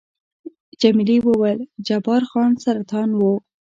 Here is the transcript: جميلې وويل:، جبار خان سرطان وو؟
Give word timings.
جميلې 0.81 1.17
وويل:، 1.27 1.59
جبار 1.87 2.21
خان 2.29 2.51
سرطان 2.63 3.09
وو؟ 3.19 3.33